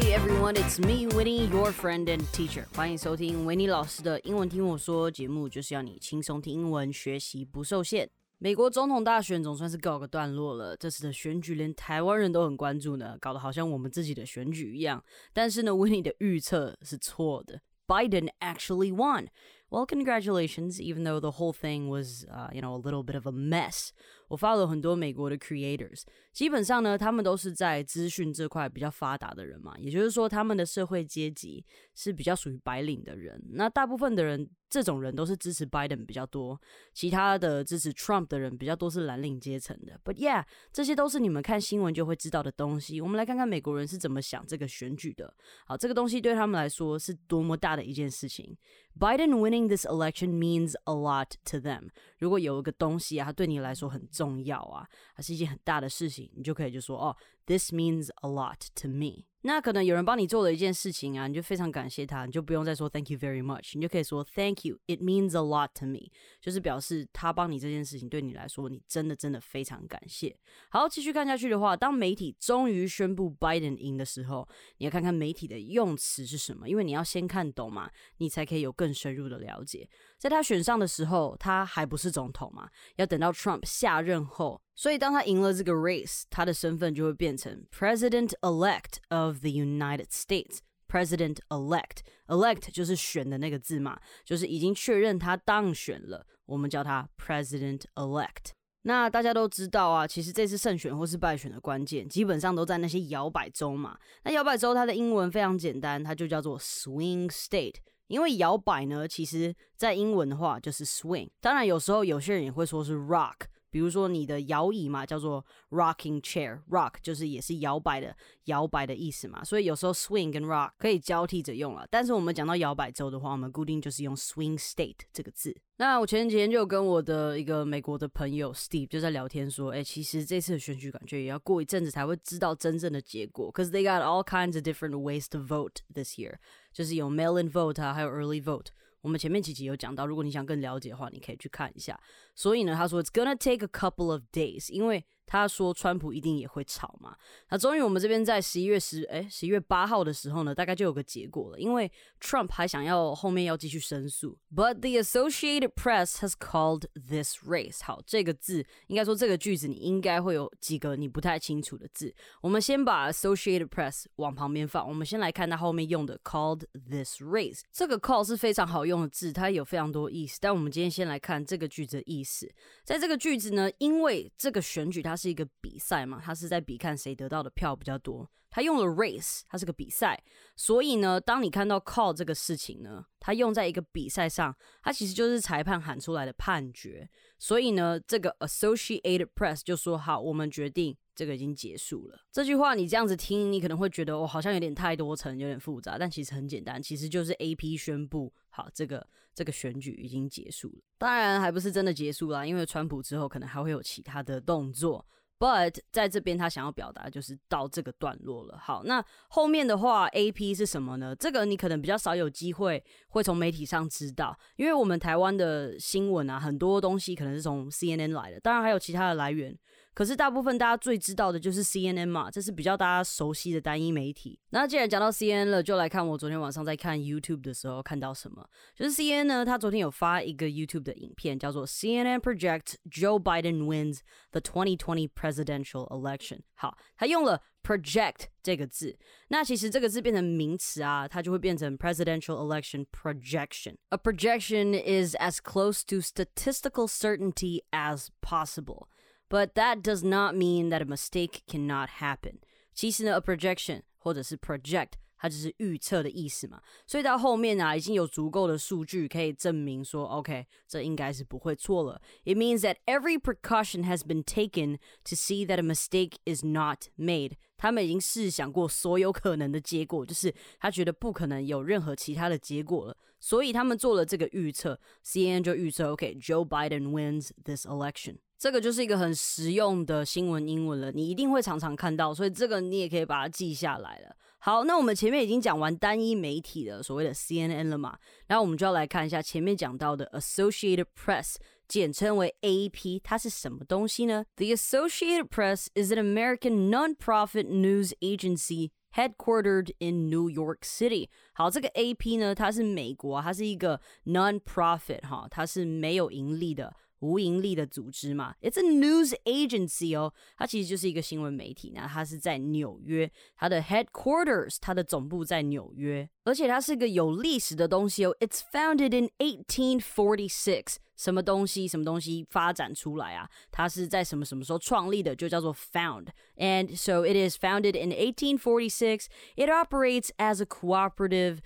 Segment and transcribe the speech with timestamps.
[0.00, 2.64] Hey everyone, it's me, Winnie, your friend and teacher.
[2.74, 8.08] 欢迎收听维尼老师的英文听我说节目，就是要你轻松听英文，学习不受限。
[8.38, 15.02] 美国总统大选总算是告个段落了，这次的选举连台湾人都很关注呢，搞得好像我们自己的选举一样。
[15.32, 19.28] 但是呢，Winnie 的预测是错的，Biden actually won.
[19.68, 23.26] Well, congratulations, even though the whole thing was, uh, you know, a little bit of
[23.26, 23.90] a mess.
[24.31, 33.43] 我 follow 很多美国的 creators，基本上呢，他们都是在资讯这块比较发达的人嘛，也就是说，他们的社会阶级是比较属于白领的人。
[33.49, 36.57] 那大部分的人，这种人都是支持 Biden 比较多，
[36.93, 39.99] 其他的支持 Trump 的人比较多是蓝领阶层的。
[40.01, 43.01] But yeah，这些都是你们看新闻就会知道的东西。
[43.01, 45.33] 我们来看看美国人是怎么想这个选举的。
[45.65, 48.57] 好，这个东西对他们来说是多么大的一件事情。
[48.97, 51.89] Biden winning this election means a lot to them。
[52.19, 59.25] 如果有一个东西啊，它对你来说很重重要啊，它是一件很大的事情，你就可以就说哦，this means a lot to me。
[59.43, 70.37] 那可能有人帮你做了一件事情啊，你就非常感谢他，你就不用再说 Thank you very much，你就可以说 Thank you, it means a lot to me，就是表示他帮你这件事情对你来说，你真的真的非常感谢。
[70.69, 74.47] 好，继续看下去的话，当媒体终于宣布 Biden 赢的时候，
[74.77, 79.89] 你要看看媒体的用词是什么，因为你要先看懂嘛，你才可以有更深入的了解。
[80.17, 84.61] 在他选上的时候，他还不是总统嘛，要等到 Trump 下任后。
[84.73, 90.59] 所以，当他赢了这个 race，他的身份就会变成 President Elect of of the United States。
[90.87, 98.51] President Elect，Elect 就是选的那个字嘛，就是已经确认他当选了，我们叫他 President Elect。
[98.81, 103.97] 那大家都知道啊，其实这次胜选或是败选的关键，基本上都在那些摇摆州嘛。
[104.25, 107.75] 那摇摆州它的英文非常简单，它就叫做 Swing State。
[108.07, 111.29] 因为摇摆呢，其实在英文的话就是 Swing。
[111.39, 113.45] 当然，有时候有些人也会说是 Rock。
[113.71, 121.87] 比如说你的摇椅嘛，叫做 rocking chair，rock 就是也是摇摆的摇摆的意思嘛，所以有时候 swing 跟 rock 可以交替着用了。
[121.89, 125.55] 但是我们讲到摇摆州的话，我们固定就是用 swing state 这个字。
[125.77, 136.35] 那我前几天就跟我的一个美国的朋友 Steve 就在聊天说，哎，其实这次的选举感觉也要过一阵子才会知道真正的结果，cause they got all kinds of different ways to vote this year，
[136.71, 138.67] 就是有 mail-in vote 啊，还有 early vote。
[139.01, 141.99] 我们前面几集有讲到，如果你想更了解的话，你可以去看一下。
[142.35, 147.15] 所以呢，他说 It's gonna take a couple of days，因为他说川普一定也会吵嘛。
[147.49, 151.57] 那终于我们这边在十一月十哎十一月八号的时候呢，大概就有个结果了。
[151.57, 157.81] 因为 Trump 还想要后面要继续申诉，But the Associated Press has called this race。
[157.81, 162.13] 好，这个字应该说这个句子你应该会有几个你不太清楚的字。
[162.41, 167.61] 我们先把 Associated Press 往旁边放，我们先来看它后面用的 called this race。
[167.71, 170.37] 这个 call 是非常好用的字，它有非常多意思。
[170.41, 172.51] 但我们今天先来看这个句子的意思。
[172.83, 178.29] 在这个句子呢，因为这个选举它是一个比赛嘛，他是在比看谁得到的票比较多。
[178.53, 180.21] 他用了 race，它是个比赛，
[180.57, 187.09] 所以呢，当你看到 call 这个事情呢，它用在一个比赛上，它其实就是裁判喊出来的判决。
[187.39, 192.19] 所以呢，这个 Associated Press 就说好，我们决定这个已经结束了。
[192.29, 200.81] 这句话你这样子听，你可能会觉得哦，好像有点太多层，有点复杂，但其实很简单，其实就是 AP 宣布好，这个这个选举已经结束了。
[200.97, 205.05] 当然还不是真的结束啦，因为川普之后可能还会有其他的动作。
[205.39, 208.59] But 在这边他想要表达就是到这个段落了。
[208.59, 211.15] 好，那后面的话，A P 是什么呢？
[211.15, 219.57] 这个你可能比较少有机会会从媒体上知道，因为我们台湾的新闻啊，很多东西可能是从 C N N 来的，当然还有其他的来源。
[220.00, 224.38] 可是大部分大家最知道的就是 C N N 嘛，这是比较大家熟悉的单一媒体。
[224.50, 228.46] 那既然讲到 C N N 了，就来看我昨天晚上在看 YouTube 的时候看到什么。
[228.74, 234.00] 就是 C N N 呢，他昨天有发一个 YouTube 的影片，叫做 C N N Project Joe Biden Wins
[234.32, 236.40] the 2020 Presidential Election。
[236.54, 238.96] 好，他用了 project 这个字，
[239.28, 248.88] 那其实这个字变成名词啊，它就会变成 presidential election projection。A projection is as close to statistical certainty as possible.
[249.30, 252.38] But that does not mean that a mistake cannot happen.
[252.74, 256.62] 其实呢，a projection 或者是 project，它只是预测的意思嘛。
[256.86, 262.00] 所以到后面啊，已经有足够的数据可以证明说，OK，这应该是不会错了。
[262.24, 267.32] It means that every precaution has been taken to see that a mistake is not made.
[267.56, 274.78] 他们已经试想过所有可能的结果，就是他觉得不可能有任何其他的结果了，所以他们做了这个预测。
[275.02, 278.18] CNN 就预测，OK，Joe Biden wins this election。
[278.41, 284.15] 这个就是一个很实用的新闻英文了，你一定会常常看到，所以这个你也可以把它记下来了。
[284.39, 291.35] 好，那我们前面已经讲完单一媒体的所谓的 CNN 了嘛，然后我们就要来看一下前面讲到的 Associated Press，
[291.67, 301.09] 简称为 AP，它是什么东西呢？The Associated Press is an American non-profit news agency headquartered in New York City。
[301.33, 306.73] 好，这个 AP 呢，它是美国，它是一个 non-profit 哈，它是没有盈利的。
[307.00, 311.72] 无盈利的组织嘛，It's a news agency 哦，它其实就是一个新闻媒体。
[311.74, 318.16] 那它是在纽约，它的 headquarters，它的总部在纽约，而且它是个有历史的东西哦。
[318.18, 323.28] It's founded in 1846，什么东西什么东西发展出来啊？
[323.50, 325.14] 它是在什么什么时候创立的？
[325.14, 329.08] 就叫做 found。And so it is founded in 1846.
[329.36, 331.40] It operates as a cooperative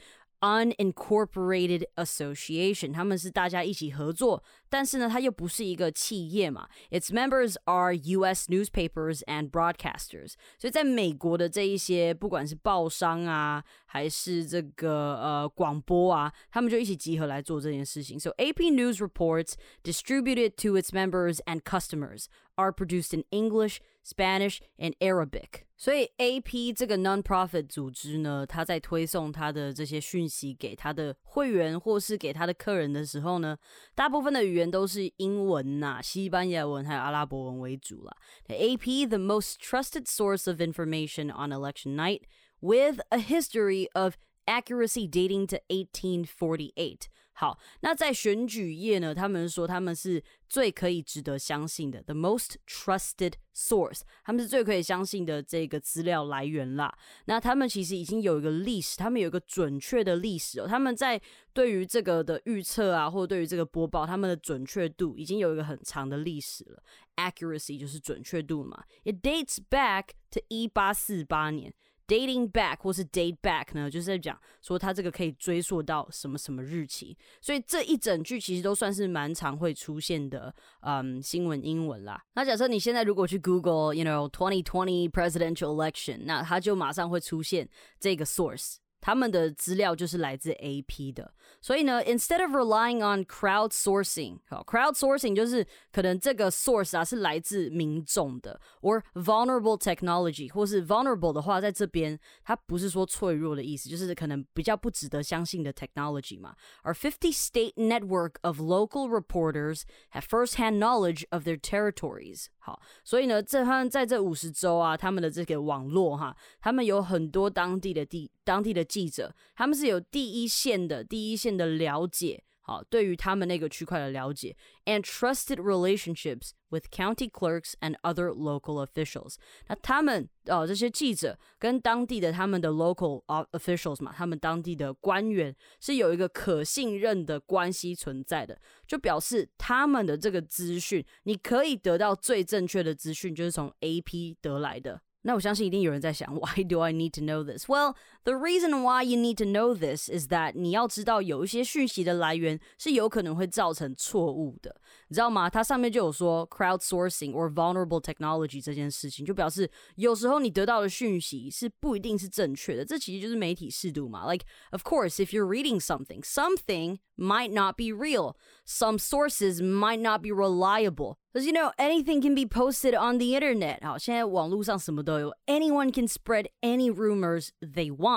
[0.44, 6.66] unincorporated association，他们是大家一起合作，但是呢，它又不是一个企业嘛。
[6.90, 8.48] Its members are U.S.
[8.48, 18.18] newspapers and broadcasters，所以在美国的这一些，不管是报商啊，还是这个呃广播啊，他们就一起集合来做这件事情。
[18.18, 19.52] So AP news reports
[19.82, 22.24] distributed to its members and customers
[22.54, 25.64] are produced in English, Spanish, and Arabic.
[25.76, 33.56] 所以 AP 这个 non-profit 组织呢，它在推送它的这些讯息给它的会员或是给它的客人的时候呢，
[33.94, 38.14] 大部分的语言都是英文呐、西班牙文还有阿拉伯文为主啦。
[38.48, 42.22] AP, the most trusted source of information on election night,
[42.60, 44.16] with a history of
[44.46, 47.08] accuracy dating to 1848.
[47.37, 56.97] 好，那在选举业呢，他们说他们是最可以值得相信的，the most trusted source，他们是最可以相信的这个资料来源啦。
[57.25, 60.65] 那他们其实已经有一个历史，他们有一个准确的历史哦。
[60.65, 61.21] 他们在
[61.51, 66.81] 对于这个的预测啊，或者对于这个播报，他们的准确度已经有一个很长的历史了。
[67.17, 71.73] Accuracy 就是准确度嘛，it dates back to 一八四八年。
[72.07, 82.21] Dating back 或是 date back 呢，就是在讲说它这个可以追溯到什么什么日期，所以这一整句其实都算是蛮常会出现的，嗯，新闻英文啦。
[82.33, 87.67] 那假设你现在如果去 Google，you know twenty twenty presidential election，那它就马上会出现
[87.99, 88.75] 这个 source。
[89.04, 106.54] 他们的资料就是来自 AP 的，所以呢，instead of relying on crowdsourcing，好，crowdsourcing 就是可能这个 source 啊是来自民众的，or vulnerable technology，或是 vulnerable 的话，在这边它不是说脆弱的意思，就是可能比较不值得相信的 technology 嘛。
[106.84, 112.48] Our 50 state network of local reporters have first-hand knowledge of their territories。
[112.58, 122.44] 好，所以呢，这他们在这五十州啊，他们的这个网络哈，他们有很多当地的地当地的 记者，他们是有第一线的第一线的了解。
[122.62, 124.54] 好，对于他们那个区块的了解，
[124.84, 129.34] and trusted relationships with county clerks and other local officials。
[129.66, 145.00] 那他们呃这些记者跟当地的他们的 local officials 嘛，他们当地的官员是有一个可信任的关系存在的，就表示他们的这个资讯，你可以得到最正确的资讯，就是从 AP 得来的。
[145.22, 147.66] 那我相信一定有人在想，Why do I need to know this?
[147.66, 154.74] Well, the reason why you need to know this is that 你要知道有一些讯息的来源是有可能会造成错误的，
[155.08, 155.48] 你知道吗？
[155.48, 162.84] 它上面就有说 crowdsourcing or vulnerable technology 这件事情，就表示有时候你得到的讯息是不一定是正确的。
[162.84, 164.30] 这其实就是媒体适度嘛。
[164.30, 168.36] Like, of course, if you're reading something, something might not be real.
[168.66, 171.16] Some sources might not be reliable.
[171.32, 173.82] Because you know, anything can be posted on the internet.
[173.82, 178.13] 好，现在网络上什么都有，anyone can spread any rumors they want.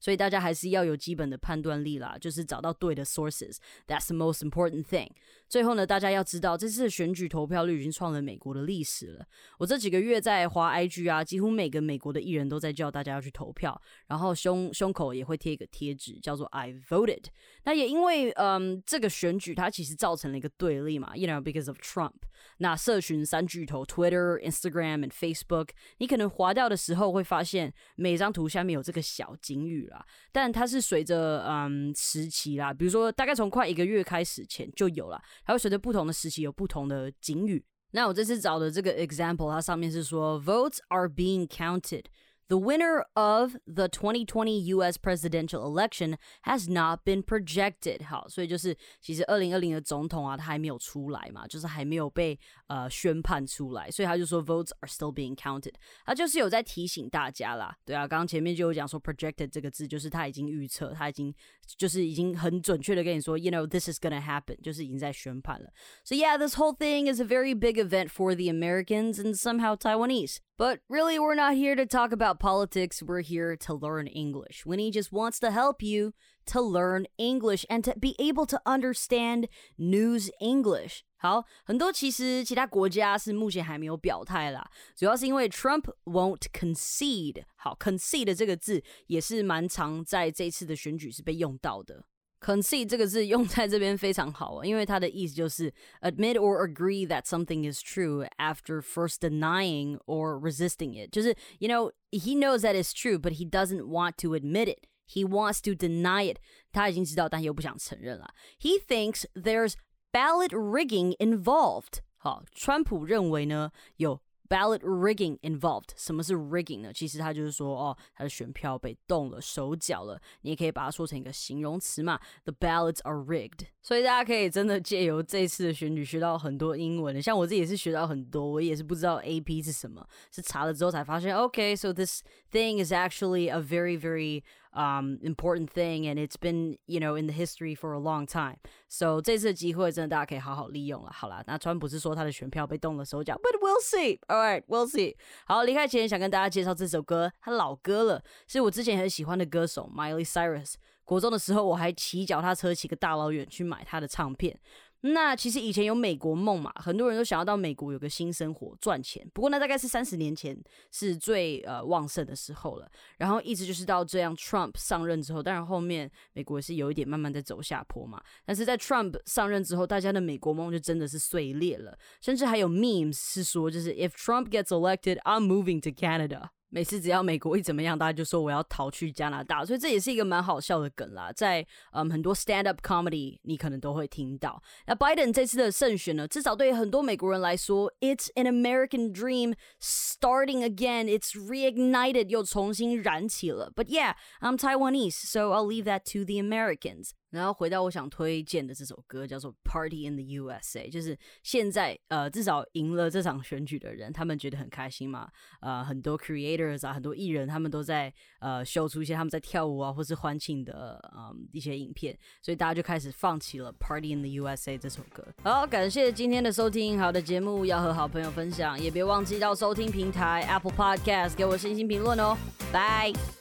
[0.00, 3.56] 所以大家还是要有基本的判断力啦，就是找到对的 sources.
[3.86, 5.10] That's the most important thing.
[5.49, 9.25] 最后呢，大家要知道，这次的选举投票率已经创了美国的历史了。
[9.57, 17.23] 我这几个月在华 IG 啊，几乎每个美国的艺人都在叫大家要去投票，然后胸胸口也会贴一个贴纸，叫做 I voted。
[17.63, 22.13] 那也因为嗯，这个选举它其实造成了一个对立嘛，you know because of Trump。
[22.59, 35.21] 那社群三巨头 Twitter、Instagram and Facebook，你可能划掉的时候会发现每张图下面有这个小警语啦，但它是随着嗯时期啦，比如说大概从快一个月开始前就有了。
[35.45, 37.63] 它会随着不同的时期有不同的警语。
[37.91, 42.03] 那我这次找的这个 example，它上面是说 votes are being counted。
[42.48, 44.98] The winner of the 2020 U.S.
[44.98, 48.04] presidential election has not been projected。
[48.04, 55.72] 好，所以就是其实二零二零的总统啊，他还没有出来嘛，就是还没有被呃宣判出来，所以他就说 votes are still being counted。
[56.04, 61.34] 他就是有在提醒大家啦，对啊，刚刚前面就有讲说 projected 这个字，就是他已经预测，他已经
[61.78, 65.70] 就是已经很准确的跟你说，you know this is gonna happen，就是已经在宣判了。
[66.04, 70.36] So yeah, this whole thing is a very big event for the Americans and somehow Taiwanese.
[70.58, 73.02] But really, we're not here to talk about politics.
[73.02, 74.64] We're here to learn English.
[74.66, 76.12] Winnie just wants to help you
[76.46, 81.02] to learn English and to be able to understand news English.
[81.16, 87.44] 好，很多其实其他国家是目前还没有表态啦，主要是因为 Trump won't concede。
[87.54, 92.06] 好，concede 这个字也是蛮常在这次的选举是被用到的。
[92.40, 101.10] concede 这个字用在这边非常好啊，因为它的意思就是 admit or agree that something is true after first denying or resisting it。
[101.12, 104.86] 就是 you know he knows that it's true, but he doesn't want to admit it.
[105.06, 106.38] He wants to deny it.
[106.72, 108.34] 他已经知道，但又不想承认了。
[108.58, 109.74] He thinks there's
[110.10, 111.98] ballot rigging involved。
[112.16, 115.90] 好，川普认为呢有 ballot rigging involved。
[115.96, 116.92] 什么是 rigging 呢？
[116.92, 120.20] 其实它就是说，哦，他的选票被动了手脚了。
[120.42, 123.66] 你也可以把它说成一个形容词嘛，the ballots are rigged。
[123.80, 127.22] 所以大家可以真的借由这次的选举学到很多英文的。
[127.22, 134.42] 像我自己也是学到很多，我也是不知道 AP 是什么，是查了之后才发现，OK，so this thing is actually a very very
[134.73, 138.57] um, important thing, and it's been you know in the history for a long time.
[138.89, 141.11] So 这次的机会真的大家可以好好利用了。
[141.11, 144.19] 好啦，那川普是说他的选票被动了手脚，But we'll see.
[144.27, 145.15] All right, we'll see.
[145.45, 150.75] 好，离开前想跟大家介绍这首歌，它老歌了，是我之前很喜欢的歌手 Miley Cyrus。
[151.03, 154.59] 国中的时候，我还骑脚踏车骑个大老远去买他的唱片。
[155.01, 159.25] 那其实以前有美国梦嘛，很多人都想要到美国有个新生活赚钱。
[159.33, 160.57] 不过那大概是三十年前
[160.91, 162.89] 是最呃旺盛的时候了。
[163.17, 168.21] 然后一直就是到这样，Trump 上任之后，当然后面美国是有一点慢慢在走下坡嘛。
[168.45, 176.49] 但是在 Trump 上任之后，大家的美国梦就真的是碎裂了，甚至还有 memes 是说，就是 If Trump gets elected, I'm moving to Canada。
[176.69, 181.31] 每次只要美国一怎么样，大家就说我要逃去加拿大，所以这也是一个蛮好笑的梗啦。
[181.31, 184.61] 在嗯很多 stand up comedy 你可能都会听到。
[184.85, 191.05] 那 Biden 这次的胜选呢，至少对很多美国人来说，it's an American dream starting again.
[191.05, 193.71] It's reignited，又重新燃起了。
[193.75, 197.11] But yeah, I'm Taiwanese, so I'll leave that to the Americans.
[197.29, 205.29] 然后回到我想推荐的这首歌，叫做《Party in the USA》，就是现在呃至少赢了这场选举的人，他们觉得很开心嘛。
[205.61, 215.25] 呃，很多 creators 啊，很多艺人，他们都在呃秀出一些他们在跳舞啊，或是欢庆的嗯一些影片，所以大家就开始放起了《Party in the USA》这首歌。
[215.43, 222.37] 好，感谢今天的收听，好的节目要和好朋友分享，也别忘记到收听平台 Apple Podcast 给我星星评论哦，
[222.71, 223.36] 拜。